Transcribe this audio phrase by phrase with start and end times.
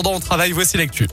[0.00, 0.52] attendant, on travaille.
[0.52, 1.06] Voici l'actu.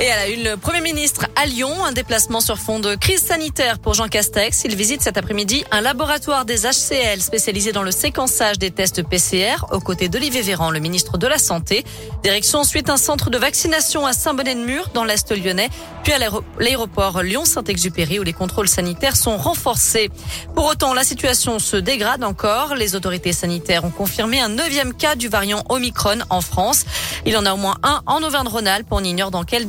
[0.00, 3.22] Et à la une, le Premier ministre à Lyon, un déplacement sur fond de crise
[3.22, 4.64] sanitaire pour Jean Castex.
[4.64, 9.66] Il visite cet après-midi un laboratoire des HCL spécialisé dans le séquençage des tests PCR
[9.70, 11.84] aux côtés d'Olivier Véran, le ministre de la Santé.
[12.22, 15.70] Direction ensuite un centre de vaccination à Saint-Bonnet-de-Mur dans l'Est lyonnais,
[16.02, 20.10] puis à l'aéroport Lyon-Saint-Exupéry où les contrôles sanitaires sont renforcés.
[20.54, 22.74] Pour autant, la situation se dégrade encore.
[22.74, 26.84] Les autorités sanitaires ont confirmé un neuvième cas du variant Omicron en France.
[27.24, 28.88] Il en a au moins un en Auvergne-Rhône-Alpes.
[28.90, 29.66] On ignore dans quel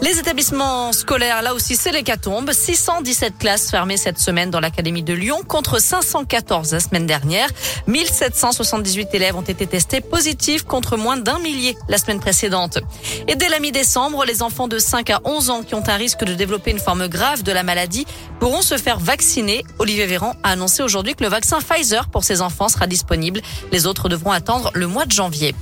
[0.00, 2.52] les établissements scolaires, là aussi, c'est l'hécatombe.
[2.52, 7.48] 617 classes fermées cette semaine dans l'Académie de Lyon contre 514 la semaine dernière.
[7.86, 12.78] 1778 élèves ont été testés positifs contre moins d'un millier la semaine précédente.
[13.28, 16.24] Et dès la mi-décembre, les enfants de 5 à 11 ans qui ont un risque
[16.24, 18.06] de développer une forme grave de la maladie
[18.40, 19.64] pourront se faire vacciner.
[19.78, 23.40] Olivier Véran a annoncé aujourd'hui que le vaccin Pfizer pour ces enfants sera disponible.
[23.70, 25.54] Les autres devront attendre le mois de janvier.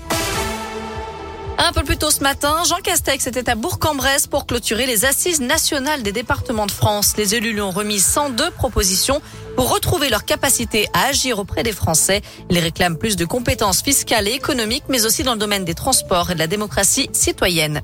[1.62, 5.42] Un peu plus tôt ce matin, Jean Castex était à Bourg-en-Bresse pour clôturer les assises
[5.42, 7.18] nationales des départements de France.
[7.18, 9.20] Les élus lui ont remis 102 propositions
[9.56, 12.22] pour retrouver leur capacité à agir auprès des Français.
[12.48, 16.30] Ils réclament plus de compétences fiscales et économiques, mais aussi dans le domaine des transports
[16.30, 17.82] et de la démocratie citoyenne.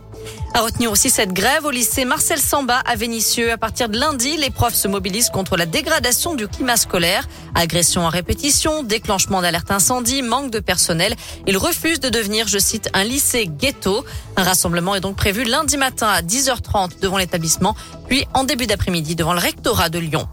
[0.54, 3.52] À retenir aussi cette grève au lycée Marcel Samba à Vénissieux.
[3.52, 7.28] À partir de lundi, les profs se mobilisent contre la dégradation du climat scolaire.
[7.54, 11.14] Agression à répétition, déclenchement d'alerte incendie, manque de personnel.
[11.46, 14.04] Ils refusent de devenir, je cite, un lycée ghetto.
[14.36, 17.76] Un rassemblement est donc prévu lundi matin à 10h30 devant l'établissement,
[18.08, 20.28] puis en début d'après-midi devant le rectorat de Lyon.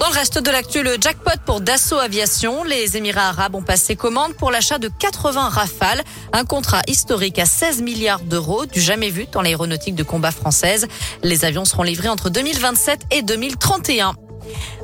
[0.00, 2.64] Dans le reste de l'actu, jackpot pour Dassault Aviation.
[2.64, 7.46] Les Émirats arabes ont passé commande pour l'achat de 80 Rafales, un contrat historique à
[7.46, 10.88] 16 milliards d'euros, du jamais vu dans l'aéronautique de combat française.
[11.22, 14.14] Les avions seront livrés entre 2027 et 2031.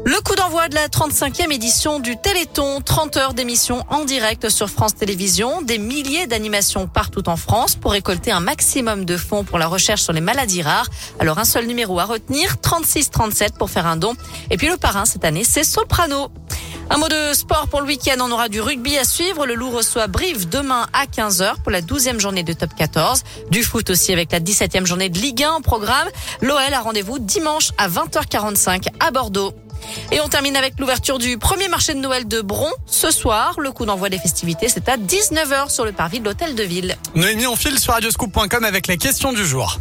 [0.05, 4.71] Le coup d'envoi de la 35e édition du Téléthon, 30 heures d'émission en direct sur
[4.71, 9.59] France Télévisions, des milliers d'animations partout en France pour récolter un maximum de fonds pour
[9.59, 10.89] la recherche sur les maladies rares.
[11.19, 14.15] Alors un seul numéro à retenir, 3637 pour faire un don.
[14.51, 16.31] Et puis le parrain cette année, c'est Soprano.
[16.93, 18.17] Un mot de sport pour le week-end.
[18.21, 19.47] On aura du rugby à suivre.
[19.47, 23.23] Le Loup reçoit Brive demain à 15h pour la 12e journée de top 14.
[23.49, 26.09] Du foot aussi avec la 17e journée de Ligue 1 en programme.
[26.41, 29.55] L'OL a rendez-vous dimanche à 20h45 à Bordeaux.
[30.13, 33.55] Et on termine avec l'ouverture du premier marché de Noël de Bron ce soir.
[33.59, 36.97] Le coup d'envoi des festivités, c'est à 19h sur le parvis de l'hôtel de ville.
[37.15, 39.79] Noémie, on file sur radioscoop.com avec la question du jour.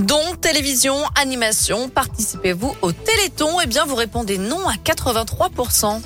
[0.00, 3.60] Donc, télévision, animation, participez-vous au Téléthon?
[3.62, 6.00] Eh bien, vous répondez non à 83%.